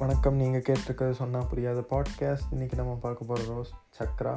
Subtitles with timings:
[0.00, 0.36] வணக்கம்.
[0.36, 4.34] நீங்கள் கேட்டிருக்கிறது சொன்னால் புரியாத பாட்காஸ்ட் இன்றைக்கி நம்ம பார்க்க போகிற ரோஸ்ட் சக்ரா.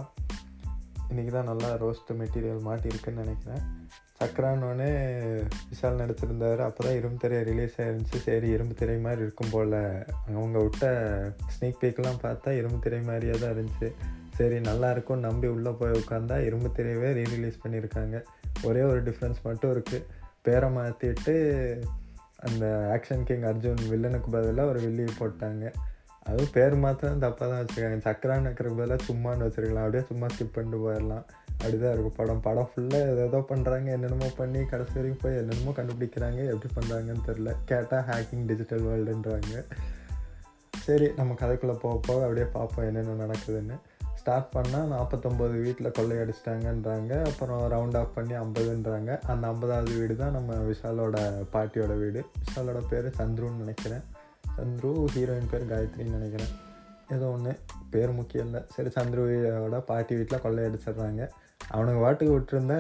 [1.10, 3.62] இன்றைக்கி தான் நல்லா ரோஸ்ட்டு மெட்டீரியல் மாட்டியிருக்குன்னு நினைக்கிறேன்.
[4.20, 4.90] சக்ரான்னொடனே
[5.70, 8.22] விஷால் நடிச்சிருந்தார் அப்போ தான் இரும்பு திரை ரிலீஸ் ஆயிருந்துச்சு.
[8.28, 9.78] சரி இரும்பு திரை மாதிரி இருக்கும் போல்.
[10.28, 10.90] அவங்க விட்ட
[11.56, 13.90] ஸ்னீக் பீக்கெலாம் பார்த்தா இரும்பு திரை மாதிரியே தான் இருந்துச்சு.
[14.34, 18.24] சரி நல்லா இருக்கும்னு நம்பி உள்ளே போய் உட்காந்தா இரும்பு திரையவே ரீரிலீஸ் பண்ணியிருக்காங்க.
[18.64, 20.06] ஒரே ஒரு டிஃப்ரென்ஸ் மட்டும் இருக்குது
[20.42, 21.34] பேரை மாற்றிட்டு
[22.42, 25.72] அந்த ஆக்ஷன் கிங் அர்ஜுன் வில்லனுக்கு பதிலாக ஒரு வில்லியை போட்டாங்க.
[26.24, 28.00] அதுவும் பேர் மாத்திரம் தப்பாக தான் வச்சுருக்காங்க.
[28.08, 29.86] சக்கரான்னு இருக்கிற பதிலாக சும்மான்னு வச்சுருக்கலாம்.
[29.86, 31.24] அப்படியே சும்மா ஸ்கிப் பண்ணிட்டு போயிடலாம்.
[31.60, 32.18] அப்படிதான் இருக்கும்.
[32.18, 36.40] படம் படம் ஃபுல்லாக ஏதோ பண்ணுறாங்க என்னென்னமோ பண்ணி கடைசி வரைக்கும் போய் என்னென்னமோ கண்டுபிடிக்கிறாங்க.
[36.54, 39.64] எப்படி பண்ணுறாங்கன்னு தெரில கேட்டால் ஹேக்கிங் டிஜிட்டல் வேர்ல்டுன்றாங்க
[40.78, 43.76] சரி நம்ம கதைக்குள்ளே போக போக அப்படியே பார்ப்போம் என்னென்ன நடக்குதுன்னு.
[44.22, 47.14] ஸ்டார்ட் பண்ணால் நாற்பத்தொம்போது வீட்டில் கொள்ளையடிச்சிட்டாங்கன்றாங்க.
[47.30, 49.12] அப்புறம் ரவுண்ட் ஆஃப் பண்ணி ஐம்பதுன்றாங்க.
[49.32, 51.18] அந்த ஐம்பதாவது வீடு தான் நம்ம விஷாலோட
[51.54, 52.22] பாட்டியோட வீடு.
[52.42, 54.04] விஷாலோட பேர் சந்துருன்னு நினைக்கிறேன்.
[54.58, 56.54] சந்துரு ஹீரோயின் பேர் காயத்ரின்னு நினைக்கிறேன்.
[57.16, 57.54] ஏதோ ஒன்று
[57.94, 58.62] பேர் முக்கியம் இல்லை.
[58.74, 61.24] சரி சந்துருவோட பாட்டி வீட்டில் கொள்ளையடிச்சிடுறாங்க.
[61.74, 62.78] அவனுங்க வாட்டுக்கு விட்டுருந்தா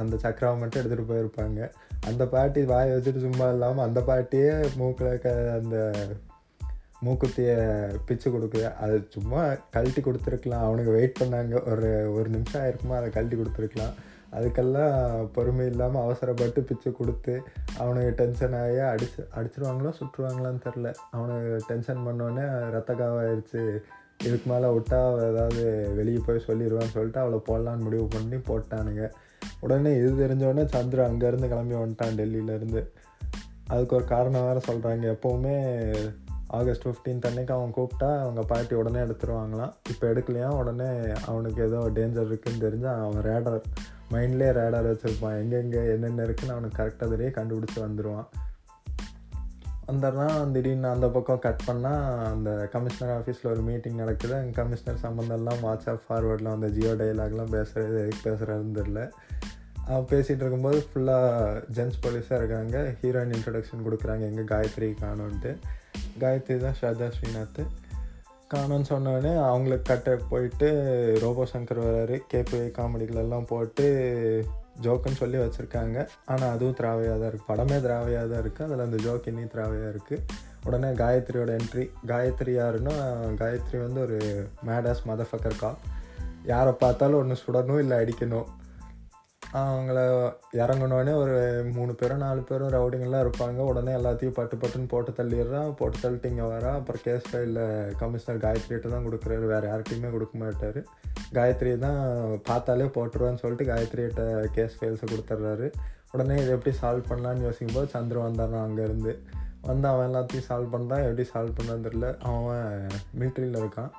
[0.00, 1.70] அந்த சக்கராவை மட்டும் எடுத்துகிட்டு போயிருப்பாங்க.
[2.08, 5.76] அந்த பாட்டி வாயை வச்சுட்டு சும்மா இல்லாமல் அந்த பாட்டியே மூக்கில் க அந்த
[7.04, 7.58] மூக்குத்தியை
[8.06, 8.74] பிச்சு கொடுக்குது.
[8.74, 10.66] அது சும்மா கழட்டி கொடுத்துருக்கலாம்.
[10.68, 11.70] அவனுக்கு வெயிட் பண்ணாங்க.
[11.72, 12.96] ஒரு ஒரு நிமிஷம் ஆயிருக்குமா?
[12.96, 13.92] அதை கழட்டி கொடுத்துருக்கலாம்.
[14.32, 17.42] அதுக்கெல்லாம் பொறுமை இல்லாமல் அவசரப்பட்டு பிச்சு கொடுத்து
[17.78, 19.92] அவனுக்கு டென்ஷன் ஆகி அடிச்சு அடிச்சிருவாங்களோ?
[19.98, 23.78] சுட்டுருவாங்களான்னு தெரில அவனுக்கு டென்ஷன் பண்ணோன்னே ரத்த காவாயிருச்சு.
[24.24, 29.10] இதுக்கு மேலே விட்டா ஏதாவது வெளியே போய் சொல்லிடுவான்னு சொல்லிட்டு அவளை போடலான்னு முடிவு பண்ணி போட்டானுங்க.
[29.60, 32.88] உடனே இது தெரிஞ்சோடனே சந்திரன் அங்கேருந்து கிளம்பி வந்துட்டான் டெல்லியிலேருந்து.
[33.66, 35.56] அதுக்கு ஒரு காரணம் வேறு சொல்கிறாங்க எப்போவுமே
[36.58, 39.72] ஆகஸ்ட் ஃபிஃப்டீன்த் அன்னைக்கு அவன் கூப்பிட்டா அவங்க பாட்டி உடனே எடுத்துருவாங்களாம்.
[39.92, 40.48] இப்போ எடுக்கலையா?
[40.60, 40.88] உடனே
[41.30, 43.58] அவனுக்கு ஏதோ டேஞ்சர் இருக்குதுன்னு தெரிஞ்சு அவன் ரேடர்
[44.12, 45.36] மைண்ட்லேயே ரேடர் வச்சுருப்பான்.
[45.42, 48.28] எங்கெங்கே என்னென்ன இருக்குன்னு அவனுக்கு கரெக்டாக தெரிய கண்டுபிடிச்சி வந்துடுவான்
[49.86, 54.34] வந்துடுறான் திடீர்னு அந்த பக்கம் கட் பண்ணால் அந்த கமிஷனர் ஆஃபீஸில் ஒரு மீட்டிங் நடக்குது.
[54.40, 59.00] அங்கே கமிஷனர் சம்மந்தம்லாம் வாட்ஸ்அப் ஃபார்வேர்டில் அந்த ஜியோ டைலாக்லாம் பேசுகிறது எதுக்கு பேசுகிறதுன்னு தெரில
[59.86, 62.76] அவன் பேசிகிட்டு இருக்கும்போது ஃபுல்லாக ஜென்ஸ் போலீஸாக இருக்காங்க.
[63.00, 65.52] ஹீரோயின் இன்ட்ரடக்ஷன் கொடுக்குறாங்க எங்கே காயத்ரி காணுன்ட்டு.
[66.20, 67.62] காயத்ரி தான் ஸ்ரதா ஸ்ரீநாத்
[68.54, 70.68] காணோன்னு சொன்னோடனே அவங்களுக்கு கட்ட போயிட்டு
[71.20, 73.86] ரோபோ சங்கர் வராரு கேபிஐ காமெடிகளெல்லாம் போட்டு
[74.80, 76.08] ஜோக்குன்னு சொல்லி வச்சுருக்காங்க.
[76.24, 80.24] ஆனால் அதுவும் திராவையாக தான் இருக்குது படமே திராவையாக தான் இருக்குது அதில் அந்த ஜோக் இன்னும் திராவையாக இருக்குது
[80.64, 82.94] உடனே காயத்ரியோட என்ட்ரி காயத்ரி யாருன்னா
[83.40, 85.74] காயத்ரி வந்து ஒரு மேடாஸ் மதஃபக்கர் கா
[86.44, 88.48] யாரை பார்த்தாலும் ஒன்று சுடணும் இல்லை அடிக்கணும்.
[89.60, 89.98] அவங்கள
[90.60, 91.34] இறங்கினோடனே ஒரு
[91.76, 93.58] மூணு பேரும் நாலு பேரும் ரவுடிங்கெல்லாம் இருப்பாங்க.
[93.70, 95.74] உடனே எல்லாத்தையும் பட்டு பட்டுன்னு போட்டு தள்ளிடுறான்.
[95.80, 96.70] போட்டு தள்ளிட்டு இங்கே வரா.
[96.78, 97.60] அப்புறம் கேஸ் ஃபைலில்
[98.00, 99.44] கமிஷனர் காயத்ரிகிட்ட தான் கொடுக்குறாரு.
[99.52, 100.80] வேறு யார்கிட்டையுமே கொடுக்க மாட்டார்.
[101.38, 102.00] காயத்ரி தான்
[102.48, 104.24] பார்த்தாலே போட்டுருவான்னு சொல்லிட்டு காயத்ரிகிட்ட
[104.56, 105.68] கேஸ் ஃபைல்ஸை கொடுத்துட்றாரு.
[106.14, 109.14] உடனே இதை எப்படி சால்வ் பண்ணலான்னு யோசிக்கும் போது சந்திரன் வந்துடுறான் அங்கேருந்து.
[109.70, 111.04] வந்து அவன் எல்லாத்தையும் சால்வ் பண்ணுறான்.
[111.08, 112.88] எப்படி சால்வ் பண்ணான்னு தெரில அவன்
[113.20, 113.92] மிலிட்ரியில் இருக்கான்.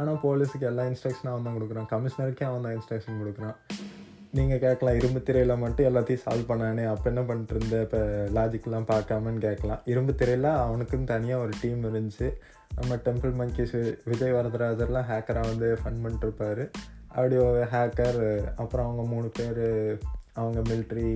[0.00, 1.90] ஆனால் போலீஸுக்கு எல்லா இன்ஸ்ட்ரக்ஷனும் அவன் தான் கொடுக்குறான்.
[1.94, 3.56] கமிஷனருக்கே அவன் தான் இன்ஸ்ட்ரக்ஷன் கொடுக்குறான்.
[4.36, 8.00] நீங்கள் கேட்கலாம் இரும்பு திரையில் மட்டும் எல்லாத்தையும் சால்வ் பண்ணானே அப்போ என்ன பண்ணிட்டு இருந்த இப்போ
[8.36, 9.80] லாஜிக்லாம் பார்க்காமன்னு கேட்கலாம்.
[9.92, 12.28] இரும்பு திரையில் அவனுக்குன்னு தனியாக ஒரு டீம் இருந்துச்சு.
[12.76, 13.74] நம்ம டெம்பிள் மங்கேஷ்
[14.10, 16.62] விஜய் வரதராஜர்லாம் ஹேக்கராக வந்து ஃபன் பண்ணிட்டுருப்பார்.
[17.14, 18.20] அப்படி ஒரு ஹேக்கர்
[18.62, 19.64] அப்புறம் அவங்க மூணு பேர்
[20.40, 21.08] அவங்க மிலிட்ரி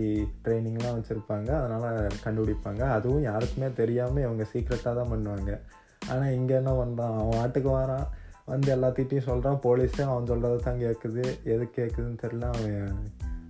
[0.44, 1.50] ட்ரைனிங்லாம் வச்சுருப்பாங்க.
[1.60, 2.82] அதனால் கண்டுபிடிப்பாங்க.
[2.96, 5.52] அதுவும் யாருக்குமே தெரியாமல் இவங்க சீக்ரெட்டாக தான் பண்ணுவாங்க.
[6.12, 8.06] ஆனால் இங்கே என்ன பண்ணுறான் அவன் ஆட்டுக்கு வரான்.
[8.44, 12.96] வந்து எல்லாத்திட்டையும் சொல்கிறான் போலீஸே அவன் சொல்கிறத தான் கேட்குது எது கேட்குதுன்னு தெரில அவன்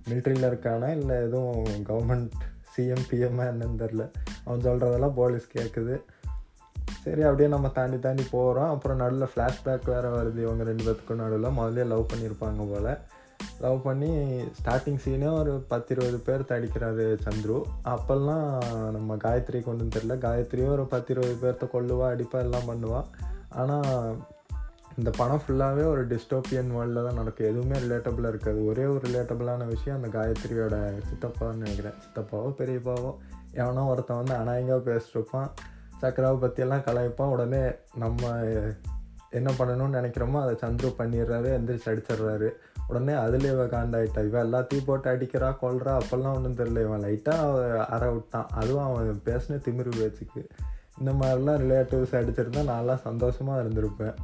[0.09, 2.29] மிலிட்ரியில் இருக்கானா இல்லை எதுவும் கவர்மெண்ட்
[2.77, 4.11] சிஎம் பிஎம்மா என்னன்னு தெரில
[4.45, 6.01] அவன் சொல்கிறதெல்லாம் போலீஸ் கேட்குது
[7.03, 10.37] சரி அப்படியே நம்ம தாண்டி தாண்டி போகிறோம் அப்புறம் நடுவில் ஃப்ளாஷ்பேக் வேறு வருது.
[10.37, 11.57] இவங்க ரெண்டு பேத்துக்கும் நடுவில்.
[11.57, 12.97] முதல்ல லவ் பண்ணியிருப்பாங்க போல்.
[13.61, 17.61] லவ் பண்ணி ஸ்டார்டிங் சீனே ஒரு பத்து இருபது பேர் தடிக்கிறாரு சந்துரு.
[17.85, 18.57] அப்போல்லாம்
[18.91, 23.05] நம்ம காயத்ரி கொண்டு தெரில காயத்ரியும் ஒரு பத்து இருபது பேர்த்த கொள்ளுவா அடிப்பா எல்லாம் பண்ணுவாள்
[23.49, 24.17] ஆனால்
[24.97, 28.65] இந்த படம் ஃபுல்லாகவே ஒரு டிஸ்டோப்பியன் வேர்ல்டில் தான் நடக்கும் எதுவுமே ரிலேட்டபிளாக இருக்காது.
[28.65, 30.75] ஒரே ஒரு ரிலேட்டபிளான விஷயம் அந்த காயத்ரியோட
[31.09, 31.97] சித்தப்பான்னு நினைக்கிறேன்.
[32.03, 33.11] சித்தப்பாவோ பெரியப்பாவோ
[33.53, 35.49] எவனோ ஒருத்தன் வந்து அநாயகமாக பேசிட்டுருப்பான்.
[36.01, 37.33] சக்கராவை பற்றியெல்லாம் கலாய்ப்பான்.
[37.35, 37.61] உடனே
[37.95, 38.31] நம்ம
[39.29, 42.49] என்ன பண்ணணும்னு நினைக்கிறோமோ அதை சந்துரு பண்ணிடுறாரு எந்திரிச்சு அடிச்சிடுறாரு.
[42.87, 44.23] உடனே அதில் இவன் காண்டாயிட்டா.
[44.25, 48.47] இவன் எல்லாத்தையும் போட்டு அடிக்கிறா கொள்றா அப்போல்லாம் ஒன்றும் தெரில இவன் லைட்டாக அற விட்டான்.
[48.47, 50.43] அதுவும் அவன் பேசின திமிரு பேச்சுக்கு.
[50.99, 54.15] இந்த மாதிரிலாம் ரிலேட்டிவ்ஸ் அடிச்சிருந்தா நான்லாம் சந்தோஷமாக இருந்திருப்பேன்.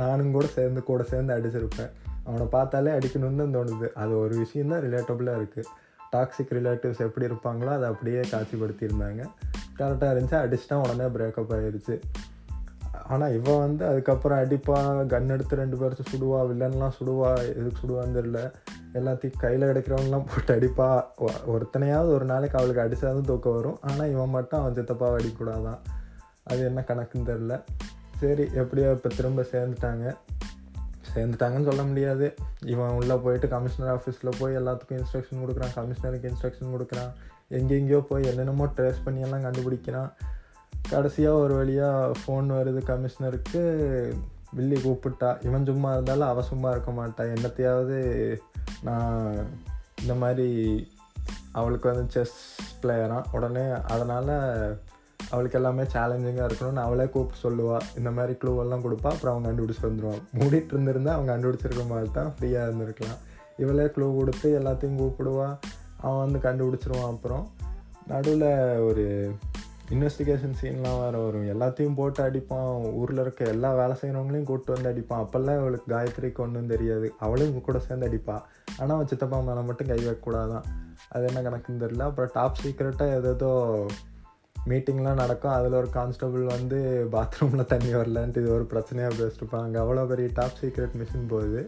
[0.00, 1.92] நானும் கூட சேர்ந்து கூட சேர்ந்து அடிச்சிருப்பேன்.
[2.24, 3.86] அவனை பார்த்தாலே அடிக்கணும்னு தான் தோணுது.
[4.02, 5.70] அது ஒரு விஷயம் தான் ரிலேட்டபுளாக இருக்குது
[6.12, 9.22] டாக்ஸிக் ரிலேட்டிவ்ஸ் எப்படி இருப்பாங்களோ அதை அப்படியே காட்சிப்படுத்தியிருந்தாங்க.
[9.78, 11.96] கரெக்டாக இருந்துச்சு அடிச்சிட்டா உடனே பிரேக்கப் ஆகிருச்சு
[13.12, 14.76] ஆனால் இவன் வந்து அதுக்கப்புறம் அடிப்பா
[15.12, 17.30] கன் எடுத்து ரெண்டு பேர்த்து சுடுவா வில்லன்லாம் சுடுவா
[17.60, 18.40] எதுக்கு சுடுவான்னு தெரில
[18.98, 20.88] எல்லாத்தையும் கையில் கிடைக்கிறவங்களாம் போட்டு அடிப்பா.
[21.52, 23.78] ஒருத்தனையாவது ஒரு நாளைக்கு அவளுக்கு அடித்தாதான் தூக்கம் வரும்.
[23.90, 25.80] ஆனால் இவன் மட்டும் அவன் சித்தப்பாவை அடிக்கூடாதான்
[26.50, 27.56] அது என்ன கணக்குன்னு தெரில
[28.22, 30.06] சரி எப்படியோ இப்போ திரும்ப சேர்ந்துட்டாங்க.
[31.12, 32.26] சேர்ந்துட்டாங்கன்னு சொல்ல முடியாது.
[32.72, 35.74] இவன் உள்ளே போயிட்டு கமிஷனர் ஆஃபீஸில் போய் எல்லாத்துக்கும் இன்ஸ்ட்ரக்ஷன் கொடுக்குறான்.
[35.78, 37.10] கமிஷனருக்கு இன்ஸ்ட்ரக்ஷன் கொடுக்குறான்.
[37.58, 40.10] எங்கெங்கேயோ போய் என்னென்னமோ ட்ரேஸ் பண்ணி எல்லாம் கண்டுபிடிக்கிறான்.
[40.90, 43.60] கடைசியாக ஒரு வழியாக ஃபோன் வருது கமிஷனருக்கு
[44.56, 45.30] வில்லி கூப்பிட்டா.
[45.48, 47.98] இவன் சும்மா இருந்தாலும் அவ சும்மா இருக்க மாட்டான் என்னத்தையாவது
[48.88, 49.36] நான்
[50.02, 50.48] இந்த மாதிரி
[51.58, 52.38] அவளுக்கு வந்து செஸ்
[52.82, 54.34] பிளேயரான் உடனே அதனால்
[55.32, 59.84] அவளுக்கு எல்லாமே சேலஞ்சிங்காக இருக்கணும்னு அவளே கூப்பிட்டு சொல்லுவாள் இந்த மாதிரி க்ளூ எல்லாம் கொடுப்பா அப்புறம் அவங்க கண்டுபிடிச்சி
[59.84, 63.18] வந்துடுவான் மூடிட்டு இருந்திருந்தா அவங்க கண்டுபிடிச்சிருக்க மாதிரி தான் ஃப்ரீயாக இருந்திருக்கலாம்.
[63.56, 65.58] இவளே க்ளூ கொடுத்து எல்லாத்தையும் கூப்பிடுவா.
[66.00, 67.48] அவன் வந்து கண்டுபிடிச்சிருவான் அப்புறம்.
[68.06, 69.32] நடுவில் ஒரு
[69.90, 71.48] இன்வெஸ்டிகேஷன் சீன்லாம் வேறு வரும்.
[71.48, 72.92] எல்லாத்தையும் போட்டு அடிப்பான்.
[72.92, 75.18] ஊரில் இருக்க எல்லா வேலை செய்கிறவங்களையும் கூப்பிட்டு வந்து அடிப்பான்.
[75.18, 77.12] அப்போல்லாம் அவளுக்கு காயத்ரிக்கு ஒன்றும் தெரியாது.
[77.18, 78.42] அவளும் இவங்க கூட சேர்ந்து அடிப்பாள்
[78.78, 80.62] ஆனால் அவன் சித்தப்பா மேலே மட்டும் கை வைக்கக்கூடாதான்
[81.08, 82.02] அது என்ன கணக்குன்னு தெரியல.
[82.02, 83.86] அப்புறம் டாப் சீக்ரெட்டாக ஏதேதோ
[84.70, 85.56] மீட்டிங்லாம் நடக்கும்.
[85.58, 86.78] அதில் ஒரு கான்ஸ்டபுள் வந்து
[87.12, 89.74] பாத்ரூமில் தண்ணி வரலன்ட்டு இது ஒரு பிரச்சனையாக பேசிட்டுப்பாங்க.
[89.84, 91.62] அவ்வளோ பெரிய டாப் சீக்ரெட் மிஷின் போகுது.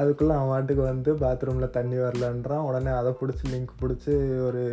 [0.00, 2.66] அதுக்குள்ளே அவன் வாட்டுக்கு வந்து பாத்ரூமில் தண்ணி வரலன்றான்.
[2.70, 4.12] உடனே அதை பிடிச்சி லிங்க் பிடிச்சி
[4.48, 4.64] ஒரு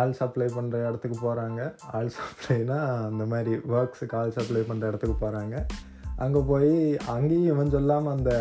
[0.00, 1.60] ஆள் சப்ளை பண்ணுற இடத்துக்கு போகிறாங்க
[1.96, 2.78] ஆள் சப்ளைனா
[3.08, 5.56] அந்த மாதிரி ஒர்க்ஸுக்கு ஆள் சப்ளை பண்ணுற இடத்துக்கு போகிறாங்க
[6.24, 6.72] அங்கே போய்
[7.14, 8.32] அங்கேயும் இவன் சொல்லாமல் அந்த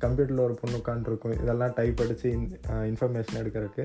[0.00, 2.48] கம்ப்யூட்டரில் ஒரு பொண்ணு உட்காந்துருக்கும் இதெல்லாம் டைப் அடித்து இன்
[2.90, 3.84] இன்ஃபர்மேஷன் uh, எடுக்கிறதுக்கு.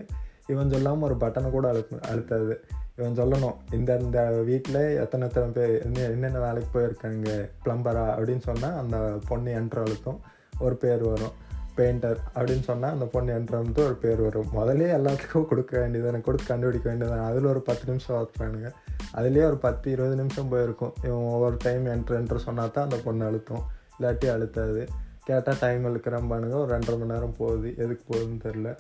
[0.54, 2.54] இவன் சொல்லாமல் ஒரு பட்டனை கூட அழு அழுத்தாது.
[2.98, 7.34] இவன் சொல்லணும் இந்த இந்த வீட்டில் எத்தனை எத்தனை பேர் என்ன என்னென்ன வேலைக்கு போயிருக்காங்க
[7.66, 8.98] ப்ளம்பரா அப்படின்னு சொன்னால் அந்த
[9.28, 10.20] பொண்ணு என்ட்ரு அழுத்தும்
[10.66, 11.36] ஒரு பேர் வரும்.
[11.78, 14.48] பெயிண்டர் அப்படின்னு சொன்னால் அந்த பொண்ணு என்ட்ரன்ட்டு ஒரு பேர் வரும்.
[14.52, 18.70] முதலே எல்லாத்துக்கும் கொடுக்க வேண்டியதானே கொடுத்து கண்டுபிடிக்க வேண்டியதானே அதில் ஒரு பத்து நிமிஷம் வைப்பானுங்க
[19.18, 20.94] அதுலேயே ஒரு பத்து இருபது நிமிஷம் போயிருக்கும்.
[21.04, 23.64] இவன் ஒவ்வொரு டைம் என்ட்ரு என்ட்ரு சொன்னால் தான் அந்த பொண்ணு அழுத்தும்.
[23.98, 24.82] இல்லாட்டி அழுத்தாது.
[25.28, 27.70] கேட்டால் டைம் இழுக்கிறம்பானுங்க ஒரு ரெண்டரை மணி நேரம் போகுது.
[27.84, 28.72] எதுக்கு போகுதுன்னு தெரில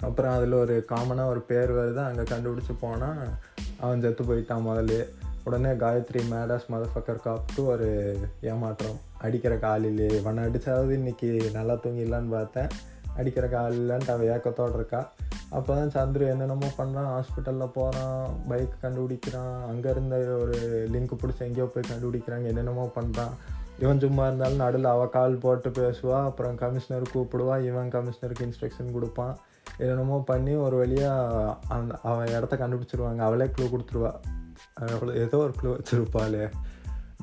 [0.00, 2.00] அப்புறம் அதில் ஒரு காமனாக ஒரு பேர் வருது.
[2.08, 3.24] அங்கே கண்டுபிடிச்சி போனால்
[3.80, 5.04] அவன் செத்து போயிட்டான் முதல்ல.
[5.44, 7.88] உடனே காயத்ரி மேடாஸ் மதஃபக்கர் காப்பிட்டு ஒரு
[8.40, 8.98] ஏமாற்றம்.
[9.18, 10.06] அடிக்கிற காலிலே.
[10.06, 12.68] இவனை அடித்தாவது இன்றைக்கி நல்லா தூங்கிடலான்னு பார்த்தேன்.
[13.16, 15.12] அடிக்கிற காலிலன்ட்டு அவள் ஏக்கத்தோடு இருக்கா.
[15.48, 19.56] அப்போ தான் சந்துரு என்னென்னமோ பண்ணுறான் ஹாஸ்பிட்டலில் போகிறான் பைக் கண்டுபிடிக்கிறான்.
[19.70, 20.56] அங்கே இருந்த ஒரு
[20.92, 22.46] லிங்க் பிடிச்சி எங்கேயோ போய் கண்டுபிடிக்கிறாங்க.
[22.52, 23.34] என்னென்னமோ பண்ணுறான்
[23.78, 27.54] இவன் சும்மா இருந்தாலும் நடுவில் அவள் கால் போட்டு பேசுவாள் அப்புறம் கமிஷனர் கூப்பிடுவா.
[27.64, 29.36] இவன் கமிஷனருக்கு இன்ஸ்ட்ரக்ஷன் கொடுப்பான்.
[29.78, 33.16] என்னென்னமோ பண்ணி ஒரு வழியாக அந்த அவன் இடத்த கண்டுபிடிச்சிருவாங்க.
[33.16, 34.12] அவளே க்ளூ கொடுத்துருவா.
[34.80, 36.50] அவ்வளோ ஏதோ ஒரு clue வச்சுருப்பாளே.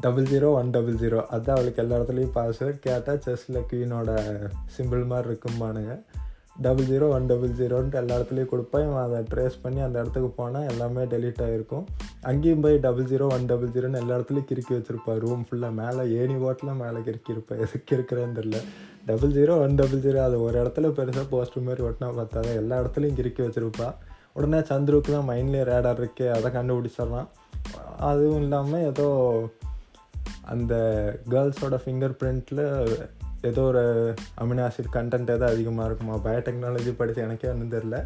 [0.02, 4.20] Double zero one double zero அதுதான் அவளுக்கு எல்லா இடத்துலையும் பாஸ்வேர்ட் கேட்டால் செஸ்ஸில் குவீனோட
[4.78, 6.02] சிம்பிள் மாதிரி இருக்கும்பானுங்க.
[6.62, 8.90] டபுள் ஜீரோ ஒன் டபுள் ஜீரோன்ட்டு எல்லா இடத்துலையும் கொடுப்பா.
[8.90, 11.86] இவன் அதை ட்ரேஸ் பண்ணி அந்த இடத்துக்கு போனால் எல்லாமே டெலீட் ஆகிருக்கும்
[12.22, 16.36] அங்கேயும் போய் டபுள் ஜீரோ ஒன் டபுள் ஜீரோன்னு எல்லா இடத்துலையும் கிறுக்கி வச்சுருப்பா ரூம் ஃபுல்லாக மேலே ஏணி
[16.36, 18.64] ஓட்டில் மேலே கிறுக்கியிருப்பா எதுக்கு இருக்கிறேன்னு தெரில
[19.06, 23.18] double zero one double zero அது ஒரு இடத்துல பெருசாக போஸ்டர் மாதிரி ஒட்டினா பார்த்தாத எல்லா இடத்துலையும்
[23.20, 23.94] கிறுக்கி வச்சுருப்பா.
[24.34, 27.28] உடனே சந்துருக்கு தான் மைண்ட்லேயே ரேடார் இருக்கே அதை கண்டுபிடிச்சிடலாம்.
[27.98, 29.50] அதுவும் இல்லாமல் ஏதோ
[30.42, 30.74] அந்த
[31.30, 32.66] கேர்ள்ஸோட ஃபிங்கர் பிரிண்ட்டில்
[33.50, 33.84] ஏதோ ஒரு
[34.42, 36.16] அமினோ ஆசிட் கண்டென்ட் ஏதோ அதிகமாக இருக்குமா?
[36.26, 37.98] பயோடெக்னாலஜி படித்து எனக்கே ஒன்றும் தெரில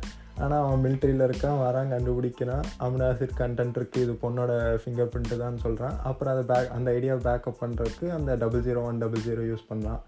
[0.43, 2.65] ஆனால் அவன் மிலிட்ரியில் இருக்கான் வரான் கண்டுபிடிக்கிறான்.
[2.85, 4.51] அமினோ ஆசிட் கண்டென்ட் இருக்குது இது பொண்ணோட
[4.83, 9.01] ஃபிங்கர் பிரிண்ட்டு தான் சொல்கிறான் அப்புறம் அதை பேக் அந்த ஐடியாவை பேக்கப் பண்ணுறதுக்கு அந்த double zero one
[9.03, 10.01] double zero use பண்ணுறான்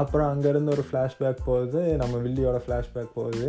[0.00, 1.82] அப்புறம் அங்கேருந்து ஒரு ஃப்ளாஷ்பேக் போகுது.
[2.02, 3.48] நம்ம வில்லியோட ஃப்ளாஷ்பேக் போகுது.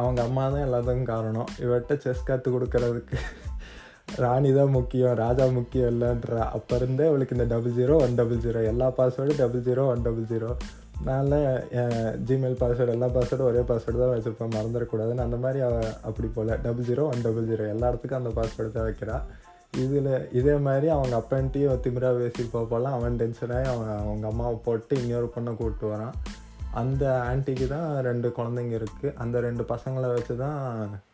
[0.00, 1.48] அவங்க அம்மா தான் எல்லாத்துக்கும் காரணம்.
[1.60, 3.18] இவர்கிட்ட செஸ் கற்றுக் கொடுக்கறதுக்கு.
[4.18, 8.60] ராணி தான் முக்கியம் ராஜா முக்கியம் இல்லைன்றா அப்போ இருந்தே அவளுக்கு இந்த double zero one double zero
[8.70, 10.50] எல்லா பாஸ்வேர்டும் double zero one double zero
[11.00, 11.30] நான்
[12.28, 16.52] ஜிமெயில் பாஸ்வேர்டு எல்லா பாஸ்வேர்டும் ஒரே பாஸ்வேர்டு தான் வச்சுருப்பேன் மறந்துடக்கூடாதுன்னு அந்த மாதிரி அவள் அப்படி போல்.
[16.64, 19.24] Double zero one double zero எல்லா இடத்துக்கும் அந்த பாஸ்வேர்டு தான் வைக்கிறான்
[19.76, 25.28] இதில் இதே மாதிரி அவங்க அப்பன்ட்டையும் திமிரா பேசி போகலாம் அவன் டென்ஷனாகி அவன் அவங்க அம்மாவை போட்டு இன்னொரு
[25.34, 26.14] பொண்ணை கூப்பிட்டு வரான்.
[26.74, 30.58] அந்த ஆன்ட்டிக்கு தான் ரெண்டு குழந்தைங்க இருக்குது அந்த ரெண்டு பசங்களை வச்சு தான்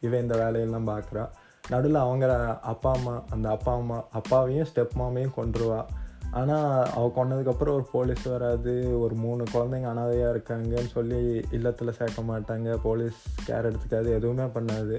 [0.01, 1.31] இவன் இந்த வேலையெல்லாம் பார்க்குறான்
[1.69, 2.27] நடுவில் அவங்க
[2.61, 5.85] அப்பா அம்மா அந்த அப்பா அம்மா அப்பாவையும் ஸ்டெப் மாமையும் கொண்டுருவா
[6.31, 12.77] ஆனால் அவள் கொண்டதுக்கப்புறம் ஒரு போலீஸ் வராது ஒரு மூணு குழந்தைங்க அனாதையாக இருக்காங்கன்னு சொல்லி இல்லத்தில் சேர்க்க மாட்டாங்க.
[12.77, 14.97] போலீஸ் கேர் எடுத்துக்காது எதுவுமே பண்ணாது.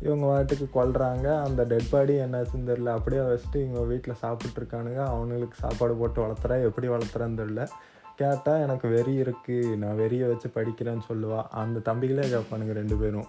[0.00, 5.94] இவங்க வாட்டுக்கு கொள்றாங்க அந்த டெட் பாடி என்னாச்சுன்னு தெரில அப்படியே வச்சுட்டு இவங்க வீட்டில் சாப்பிட்ருக்கானுங்க அவனுங்களுக்கு சாப்பாடு
[5.94, 6.62] போட்டு வளர்த்துறா.
[6.62, 7.66] எப்படி வளர்த்துறான்னு தெரில
[8.16, 13.24] கேட்டால் எனக்கு வெறி இருக்குது நான் வெறியை வச்சு படிக்கிறேன்னு சொல்லுவாள் அந்த தம்பிகளே கேட்பானுங்க ரெண்டு பேரும்.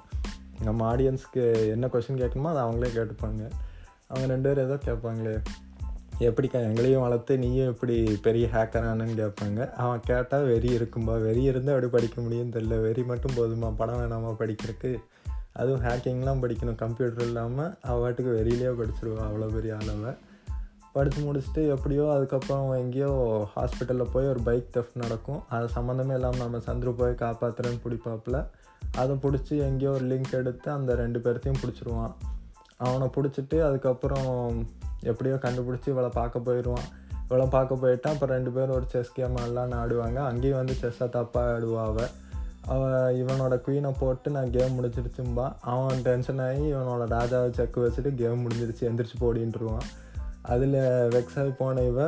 [0.64, 3.50] நம்ம ஆடியன்ஸ்க்கு என்ன கொஷின் கேட்கணுமோ அதை அவங்களே கேட்டுப்பாங்க.
[4.08, 5.44] அவங்க ரெண்டு பேரும் ஏதோ கேட்பாங்களே
[6.20, 9.72] எப்படிக்கா எங்களையும் வளர்த்து நீயும் இப்படி பெரிய ஹேக்கரானு கேட்பாங்க.
[9.72, 14.32] அவன் கேட்டால் வெறி இருக்கும்பா வெறி இருந்தால் எப்படி படிக்க முடியும்னு தெரில வெறி மட்டும் போதுமா படம் வேணாமா
[14.40, 15.00] படிக்கிறதுக்கு?
[15.54, 16.76] அதுவும் ஹேக்கிங்லாம் படிக்கணும்.
[16.76, 20.14] கம்ப்யூட்டர் இல்லாமல் அவள் வாட்டுக்கு வெறியிலே படிச்சிருவான் அவ்வளோ பெரிய அளவை
[20.94, 23.10] படித்து முடிச்சுட்டு எப்படியோ அதுக்கப்புறம் அவன் எங்கேயோ
[23.56, 25.44] ஹாஸ்பிட்டலில் போய் ஒரு பைக் தெஃப்ட் நடக்கும்.
[25.50, 28.48] அது சம்மந்தமே இல்லாமல் நம்ம சந்துரு போய் காப்பாற்றுறேன்னு பிடிப்பாப்புல.
[28.96, 32.13] அதை பிடிச்சி எங்கேயோ ஒரு லிங்க் எடுத்து அந்த ரெண்டு பேர்த்தையும் பிடிச்சிருவான்.
[32.77, 34.65] அவனை பிடிச்சிட்டு அதுக்கப்புறம்
[35.01, 36.88] எப்படியோ கண்டுபிடிச்சி இவளை பார்க்க போயிடுவான்.
[37.25, 40.15] இவளை பார்க்க போயிட்டான் அப்புறம் ரெண்டு பேரும் ஒரு செஸ் கேம் எல்லாம் ஆடுவாங்க.
[40.15, 42.10] அங்கேயும் வந்து செஸ்ஸை தப்பாக ஆடுவான் அவள்
[42.65, 48.50] அவள் இவனோட குவீனை போட்டு நான் கேம் முடிச்சிருச்சும்பா அவன் டென்ஷன் ஆகி இவனோட ராஜாவை செக் வச்சுட்டு கேம்
[48.50, 49.86] முடிஞ்சிருச்சு எந்திரிச்சு போடின்ட்டுருவான்
[50.48, 50.80] அதில்
[51.16, 52.00] வெக்ஸ் போன இவ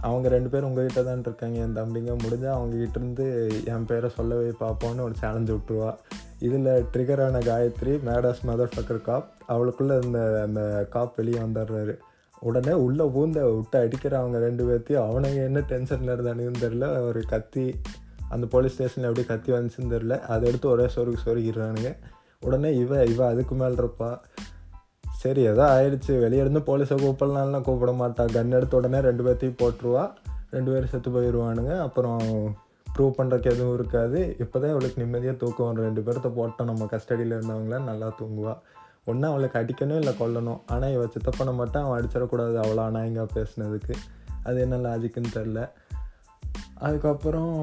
[0.00, 2.12] அவங்க ரெண்டு பேரும் உங்ககிட்ட தான் இருக்காங்க என் தம்பிங்க.
[2.22, 3.26] முடிஞ்சு அவங்ககிட்ட இருந்து
[3.64, 5.92] என் பேரை சொல்லவே பார்ப்போன்னு ஒரு சேலஞ்சு விட்டுருவா.
[6.38, 11.94] இதில் ட்ரிகரான காயத்ரி மேடாஸ் மதர் ஃபக்கர் காப் அவளுக்குள்ளே இந்த அந்த காப் வெளியே வந்துடுறாரு.
[12.40, 17.74] உடனே உள்ளே பூந்த விட்டு அடிக்கிற அவங்க ரெண்டு பேர்த்தையும் அவனுங்க என்ன டென்ஷனில் இருந்தானுன்னு தெரில ஒரு கத்தி
[18.28, 21.90] அந்த போலீஸ் ஸ்டேஷனில் எப்படி கத்தி வந்துச்சுன்னு தெரில அதை எடுத்து ஒரே சொருக்கு சொருகிடுறானுங்க
[22.40, 24.20] உடனே இவ இவ அதுக்கு மேலே இருப்பாள்
[25.24, 26.12] சரி எதோ ஆயிடுச்சு.
[26.24, 28.24] வெளியே இருந்து போலீஸை கூப்பிடலாம்லாம் கூப்பிட மாட்டா.
[28.36, 30.04] கன் எடுத்த உடனே ரெண்டு பேர்த்தையும் போட்டுருவா.
[30.50, 32.20] ரெண்டு பேரும் செத்து போயிடுவானுங்க அப்புறம்
[32.94, 34.18] ப்ரூவ் பண்ணுறக்கு எதுவும் இருக்காது.
[34.42, 35.86] இப்போ தான் இவளுக்கு நிம்மதியாக தூக்கம் வரும்.
[35.88, 36.68] ரெண்டு பேர்த்த போட்டோம்.
[36.70, 38.54] நம்ம கஸ்டடியில் இருந்தவங்கள நல்லா தூங்குவா.
[39.04, 40.60] ஒன்று அவளுக்கு அடிக்கணும் இல்லை கொல்லணும்.
[40.66, 42.56] ஆனால் இவள் சித்தப்பனை மட்டும் அவன் அடிச்சிடக்கூடாது.
[42.64, 43.96] அவ்வளோ அநாயங்க பேசினதுக்கு.
[44.42, 45.60] அது என்ன லாஜிக்குன்னு தெரில
[46.86, 47.54] அதுக்கப்புறம்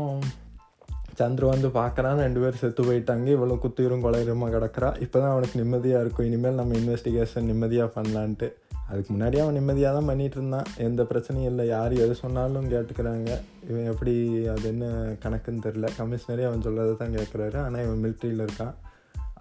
[1.21, 6.03] சந்திர வந்து பார்க்குறான் ரெண்டு பேரும் செத்து போயிட்டாங்க இவ்வளோ குத்தீரும் கொலையுமா கிடக்கிறா இப்போ தான் அவனுக்கு நிம்மதியாக
[6.03, 8.49] இருக்கும் இனிமேல் நம்ம இன்வெஸ்டிகேஷன் நிம்மதியாக பண்ணலான்ட்டு
[8.87, 13.29] அதுக்கு முன்னாடி அவன் நிம்மதியாக தான் பண்ணிகிட்டு இருந்தான் எந்த பிரச்சனையும் இல்லை யார் எது சொன்னாலும் கேட்டுக்கிறாங்க
[13.69, 14.13] இவன் எப்படி
[14.47, 14.85] அது என்ன
[15.23, 18.73] கணக்குன்னு தெரில கமிஷனரே அவன் சொல்கிறத தான் கேட்குறாரு ஆனால் இவன் மிலிட்ரியில் இருக்கான்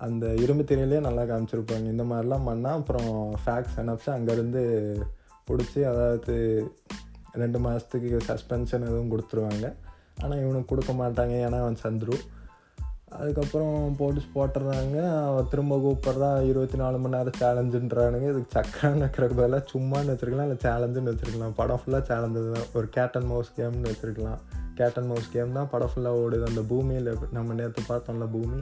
[0.00, 3.10] அந்த இரும்பு திரையிலே நல்லா காமிச்சிருப்பாங்க இந்த மாதிரிலாம் பண்ணால் அப்புறம்
[3.42, 4.62] ஃபேக்ஸ் அனுப்பிச்சு அங்கேருந்து
[5.48, 6.36] பிடிச்சி அதாவது
[7.34, 9.66] ரெண்டு மாதத்துக்கு சஸ்பென்ஷன் எதுவும் கொடுத்துருவாங்க
[10.22, 11.34] ஆனால் இவனுக்கு கொடுக்க மாட்டாங்க.
[11.46, 12.18] ஏன்னா அவன் சந்துரு.
[13.18, 14.98] அதுக்கப்புறம் போலீஸ் போட்டுடுறாங்க
[15.28, 20.48] அவன் திரும்ப கூப்பிட்றா இருபத்தி நாலு மணி நேரம் சேலஞ்சுன்றானுங்க இதுக்கு சக்கரம் நக்கிறக்கு பதிலாக சும்மான்னு வச்சுருக்கலாம்.
[20.48, 21.56] இல்லை சேலஞ்சுன்னு வச்சுருக்கலாம்.
[21.56, 22.68] படம் ஃபுல்லாக சேலஞ்சு தான்.
[22.74, 24.40] ஒரு கேட் அண்ட் மவுஸ் கேம்னு வச்சுருக்கலாம்.
[24.74, 26.44] கேட் அண்ட் மவுஸ் கேம் தான் படம் ஃபுல்லாக ஓடுது.
[26.50, 28.60] அந்த பூமியில் நம்ம நேற்று பார்த்தோம்ல பூமி.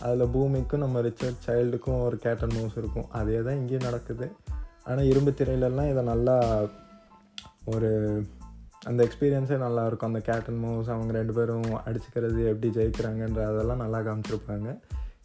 [0.00, 3.10] அதில் பூமிக்கும் நம்ம ரிச்சர்ட் சைல்டுக்கும் ஒரு கேட் அண்ட் மவுஸ் இருக்கும்.
[3.20, 4.28] அதே தான் இங்கேயும் நடக்குது.
[4.84, 6.36] ஆனால் இரும்பு திரையிலலாம் இதை நல்லா
[7.64, 7.90] ஒரு
[8.90, 10.10] அந்த எக்ஸ்பீரியன்ஸே நல்லாயிருக்கும்.
[10.10, 14.68] அந்த கேட்டன் மூவ்ஸ் அவங்க ரெண்டு பேரும் அடிச்சுக்கிறது எப்படி ஜெயிக்கிறாங்கன்ற அதெல்லாம் நல்லா காமிச்சிருப்பாங்க.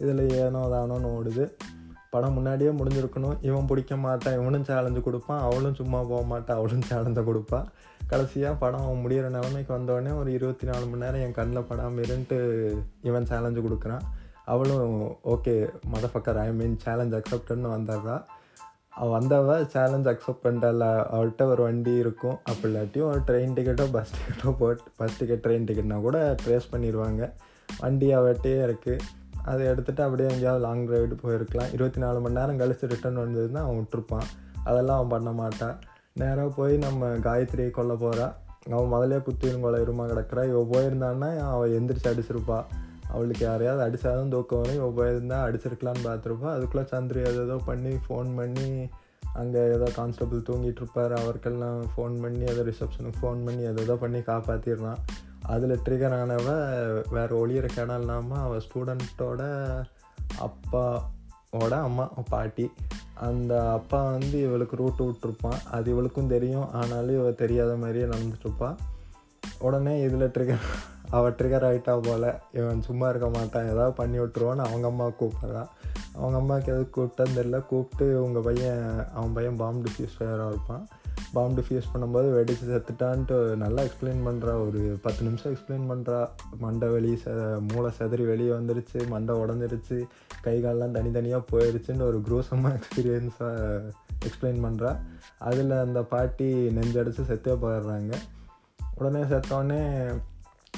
[0.02, 1.46] இதில் ஏனோ தானோன்னு ஓடுது.
[2.14, 3.38] படம் முன்னாடியே முடிஞ்சிருக்கணும்.
[3.42, 7.68] இவன் பிடிக்க மாட்டான் இவனும் சேலஞ்சு கொடுப்பான் அவளும் சும்மா போக மாட்டான் அவளும் சேலஞ்சை கொடுப்பான்
[8.12, 12.38] கடைசியாக படம் அவன் முடிகிற நிலைமைக்கு வந்தோடனே ஒரு இருபத்தி நாலு மணி நேரம் என் கண்ணில் படாமல் இருந்துட்டு
[13.10, 14.06] இவன் சேலஞ்சு கொடுக்குறான்.
[14.54, 15.02] அவளும்
[15.34, 15.56] ஓகே
[15.94, 18.18] மதஃபக்கர் ஐ மீன் சேலஞ்ச் அக்செப்டட்னு வந்துடுறா
[19.06, 22.38] வந்தவ சேலஞ்ச் அக்செப்ட் பண்ணிட்டால அவள்கிட்ட ஒரு வண்டி இருக்கும்.
[22.44, 27.32] அப்படி இல்லாட்டியும் ஒரு ட்ரெயின் டிக்கெட்டோ பஸ் டிக்கெட்டோ போட்டு பஸ் டிக்கெட் ட்ரெயின் டிக்கெட்னா கூட ட்ரேஸ் பண்ணிடுவாங்க
[27.80, 29.00] வண்டி அவட்டே இருக்குது
[29.44, 31.74] அதை எடுத்துகிட்டு அப்படியே எங்கேயாவது லாங் ரைடு போயிருக்கலாம்.
[31.74, 34.28] இருபத்தி நாலு மணி நேரம் கழிச்சு ரிட்டர்ன் வந்ததுன்னா அவன் விட்டுருப்பான்.
[34.64, 35.80] அதெல்லாம் அவன் பண்ண மாட்டான்.
[36.14, 38.36] நேராக போய் நம்ம காயத்ரியை கொல்ல போகிறான்
[38.72, 40.50] அவன் முதலே குத்திரும் இருமா கிடக்குறா.
[40.50, 42.64] இவள் போயிருந்தான்னா அவள் எந்திரிச்சு அடிச்சிருப்பாள்
[43.14, 46.50] அவளுக்கு யாரையாவது அடித்தாதான் தூக்கம் வரும் இவள் போயிருந்தா அடிச்சிருக்கலான்னு பார்த்துருப்பா.
[46.56, 48.70] அதுக்குள்ளே சந்திரி ஏதோ பண்ணி ஃபோன் பண்ணி
[49.34, 51.14] அங்கே ஏதோ கான்ஸ்டபிள் தூங்கிட்டு இருப்பார்.
[51.14, 55.02] அவருக்கெல்லாம் ஃபோன் பண்ணி ஏதோ ரிசப்ஷனுக்கு ஃபோன் பண்ணி ஏதோ பண்ணி காப்பாற்றிடுறான்
[55.54, 56.48] அதில் ட்ரிகர் ஆனவ
[57.10, 59.42] வேறு ஒளியிற கிடம் இல்லாமல் அவள் ஸ்டூடெண்ட்டோட
[60.46, 62.66] அப்பாவோட அம்மா பாட்டி.
[63.28, 65.60] அந்த அப்பா வந்து இவளுக்கு ரூட்டு விட்டுருப்பான்.
[65.72, 66.68] அது இவளுக்கும் தெரியும்.
[66.72, 68.70] ஆனாலும் இவள் தெரியாத மாதிரியே நடந்துட்டுருப்பா
[69.66, 70.68] உடனே இதில் ட்ரிகர்
[71.18, 72.30] அவள் ட்ரிகர் ஆகிட்டா போல்.
[72.60, 73.70] இவன் சும்மா இருக்க மாட்டான்.
[73.74, 75.70] ஏதாவது பண்ணி விட்ருவான்னு அவங்க அம்மா கூப்பிட்றான்
[76.20, 78.82] அவங்க அம்மாவுக்கு எதுவும் கூப்பிட்டான்னு தெரில கூப்பிட்டு உங்கள் பையன்
[79.18, 80.88] அவன் பையன் பாம்பு டிஃப்யூஸ் ஃபயராக இருப்பான்.
[81.34, 86.20] பாம்பு டிஃப்யூஸ் பண்ணும்போது வெடிச்சு செத்துட்டான்ட்டு நல்லா எக்ஸ்பிளைன் பண்ணுறா ஒரு பத்து நிமிஷம் எக்ஸ்பிளைன் பண்ணுறா
[86.64, 87.32] மண்டை வெளி செ
[87.72, 89.00] மூளை செதறி வெளியே வந்துருச்சு.
[89.14, 89.98] மண்டை உடஞ்சிருச்சு.
[90.46, 93.94] கை கால்லாம் தனித்தனியாக போயிடுச்சுன்னு ஒரு குரூசமாக எக்ஸ்பீரியன்ஸாக
[94.28, 94.94] எக்ஸ்பிளைன் பண்ணுறா
[95.50, 96.50] அதில் அந்த பாட்டி
[96.80, 98.14] நெஞ்சடிச்சு செத்தே போயிடுறாங்க.
[98.98, 99.82] உடனே செத்தோடனே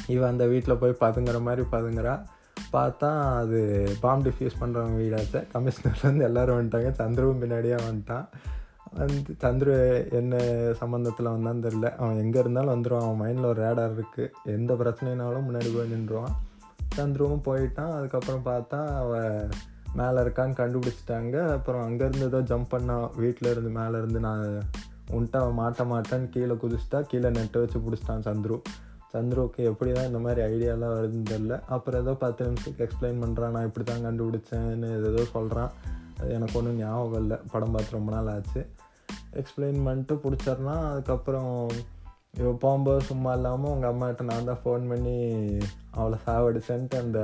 [0.08, 2.26] இவன் அந்த வீட்டில் போய் பதுங்குற மாதிரி பதுங்குறா.
[2.74, 3.60] பார்த்தா அது
[4.00, 5.48] பாம்பு டிஃப்யூஸ் பண்ணுறவங்க வீடாச்சு.
[5.54, 6.90] கமிஷனர்லேருந்து எல்லோரும் வந்துட்டாங்க.
[7.02, 8.26] சந்துருவும் பின்னாடியே வந்துட்டான்.
[8.92, 9.76] வந்து சந்துரு
[10.12, 10.36] என்ன
[10.82, 15.70] சம்மந்தத்தில் வந்தான்னு தெரில அவன் எங்கே இருந்தாலும் வந்துடுவான் அவன் மைண்டில் ஒரு ரேடார் இருக்குது எந்த பிரச்சனைனாலும் முன்னாடி
[15.76, 16.36] போய் நின்றுவான்.
[16.96, 17.92] சந்துருவும் போயிட்டான்.
[17.92, 19.50] அதுக்கப்புறம் பார்த்தா அவள்
[19.94, 21.52] மேலே இருக்கான்னு கண்டுபிடிச்சிட்டாங்க.
[21.52, 24.62] அப்புறம் அங்கேருந்து ஏதோ ஜம்ப் பண்ணான் வீட்டில் இருந்து மேலே இருந்து நான்
[25.18, 28.58] உன்ட்ட அவன் மாட்ட மாட்டேன்னு கீழே குதிச்சிட்டா கீழே நெட்டை வச்சு பிடிச்சிட்டான் சந்துரு.
[29.14, 33.68] சந்துருக்கு எப்படி தான் இந்த மாதிரி ஐடியாலாம் வருதுன்னு தெரில அப்புறம் ஏதோ பத்து நிமிஷத்துக்கு எக்ஸ்பிளைன் பண்ணுறான் நான்
[33.70, 35.72] இப்படி தான் கண்டுபிடிச்சேன்னு ஏதோ சொல்கிறான்
[36.20, 37.38] அது எனக்கு ஒன்றும் ஞாபகம் இல்லை.
[37.52, 38.62] படம் பார்த்து ரொம்ப நாள் ஆச்சு.
[39.32, 41.54] எக்ஸ்பிளைன் பண்ணிட்டு பிடிச்சிட்றான் அதுக்கப்புறம்
[42.42, 45.16] இவ போகும்போது சும்மா இல்லாமல் உங்கள் அம்மாட்ட நான் தான் ஃபோன் பண்ணி
[45.92, 47.20] அவளை சாவடிச்சேன்ட்டு அந்த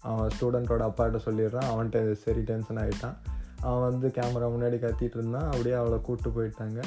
[0.00, 1.68] அவன் ஸ்டூடெண்ட்டோட அப்பாட்ட சொல்லிடுறான்.
[1.72, 3.16] அவன்கிட்ட சரி டென்ஷன் ஆகிட்டான்
[3.60, 5.46] அவன் வந்து கேமரா முன்னாடி கத்திட்டு இருந்தான்.
[5.46, 6.80] அப்படியே அவளை கூப்பிட்டு போயிட்டாங்க.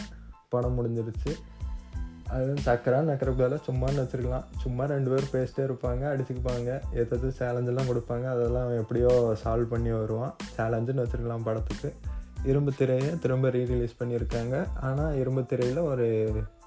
[0.53, 1.33] படம் முடிஞ்சிருச்சு
[2.35, 4.45] அது சக்கரா நக்கறக்கு பதிலாக சும்மான்னு வச்சுருக்கலாம்.
[4.63, 6.69] சும்மா ரெண்டு பேரும் பேசிட்டே இருப்பாங்க அடிச்சுக்குப்பாங்க.
[6.99, 8.25] ஏதாவது சேலஞ்செல்லாம் கொடுப்பாங்க.
[8.33, 9.11] அதெல்லாம் அவன் எப்படியோ
[9.43, 10.33] சால்வ் பண்ணி வருவான்.
[10.57, 11.89] சேலஞ்சுன்னு வச்சுருக்கலாம் படத்துக்கு.
[12.51, 14.55] இரும்பு திரையை திரும்ப ரீ ரிலீஸ் பண்ணியிருக்காங்க.
[14.87, 16.07] ஆனால் இரும்பு திரையில் ஒரு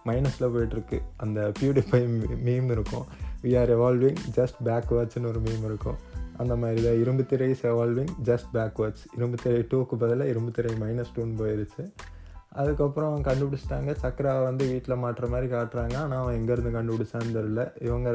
[0.08, 0.98] மைனஸில் போயிட்டுருக்கு.
[1.24, 2.02] அந்த பியூடிஃபை
[2.48, 3.06] மீம் இருக்கும்.
[3.44, 5.98] வி ஆர் எவால்விங் ஜஸ்ட் பேக்வேர்ட்ஸ்னு ஒரு மீம் இருக்கும்.
[6.36, 10.72] அந்த மாதிரி தான் இரும்பு திரை இஸ் எவால்விங் ஜஸ்ட் பேக்வேர்ட்ஸ் இரும்பு திரை டூக்கு பதிலாக இரும்பு திரை
[10.84, 11.84] மைனஸ் டூன்னு போயிருச்சு.
[12.60, 13.90] அதுக்கப்புறம் கண்டுபிடிச்சிட்டாங்க.
[14.02, 15.96] சக்கரை வந்து வீட்டில் மாட்டுற மாதிரி காட்டுறாங்க.
[16.02, 18.08] ஆனால் அவன் எங்கேருந்து கண்டுபிடிச்சான்னு தெரில இவங்க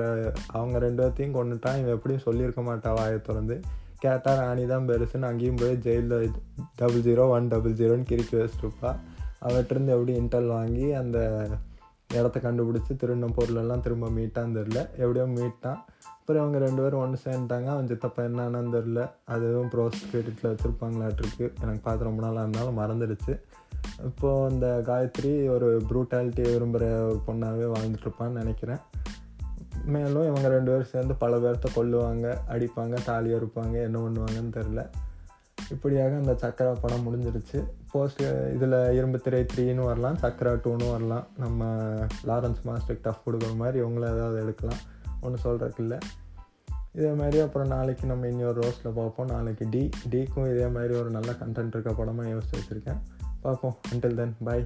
[0.57, 3.57] அவங்க ரெண்டு பேர்த்தையும் கொண்டுட்டான் இவன் எப்படியும் சொல்லியிருக்க மாட்டான் வாயை திறந்து.
[4.03, 6.35] கேட்டால் ராணி தான் பெருசுன்னு அங்கேயும் போய் ஜெயிலில்
[6.81, 8.91] டபுள் ஜீரோ ஒன் டபுள் ஜீரோன்னு கிரிக்கி வச்சுருப்பா
[9.47, 11.17] அவற்றிருந்து எப்படி இன்டல் வாங்கி அந்த
[12.19, 15.81] இடத்த கண்டுபிடிச்சி திருடின பொருளெல்லாம் திரும்ப மீட்டான்னு தெரில எப்படியோ மீட்டான்.
[16.19, 17.67] அப்புறம் அவங்க ரெண்டு பேரும் ஒன்று சேர்ந்துட்டாங்க.
[17.73, 19.01] அவன் சித்தப்பா என்னன்னு தெரில
[19.33, 21.45] அது எதுவும் ப்ரோஸ் கிரெடிட்டில் வச்சுருப்பாங்களாட்டிருக்கு.
[21.63, 23.35] எனக்கு பார்த்து ரொம்ப நாளாக இருந்தாலும் மறந்துடுச்சு.
[24.05, 28.77] இப்போது அந்த காயத்ரி ஒரு ப்ரூட்டாலிட்டியை விரும்புகிற ஒரு பொண்ணாகவே வாழ்ந்துட்டுருப்பான்னு நினைக்கிறேன்.
[29.85, 34.89] மேலும் இவங்க ரெண்டு பேரும் சேர்ந்து பல பேர்த்த கொல்லுவாங்க அடிப்பாங்க தாலி அறுப்பாங்க என்ன பண்ணுவாங்கன்னு தெரில
[35.71, 37.67] இப்படியாக அந்த சக்கரா படம் முடிஞ்சிருச்சு.
[37.91, 38.21] போஸ்ட்
[38.55, 41.27] இதில் இரும்பு திரை த்ரீன்னு வரலாம் சக்கரா டூன்னு வரலாம்.
[41.37, 41.65] நம்ம
[42.25, 44.79] லாரன்ஸ் மாஸ்டருக்கு டஃப் கொடுக்குற மாதிரி இவங்கள ஏதாவது எடுக்கலாம்.
[45.21, 45.97] ஒன்றும் சொல்கிறதுக்கு இல்லை.
[46.93, 49.27] இதே மாதிரி அப்புறம் நாளைக்கு நம்ம இன்னொரு ரோஸில் பார்ப்போம்.
[49.27, 53.01] நாளைக்கு டி டிக்கும் இதே மாதிரி ஒரு நல்ல கண்டென்ட் இருக்க படமாக யோசிச்சு வச்சுருக்கேன்.
[53.41, 54.59] பார்ப்போம் அன்டில் தென் பை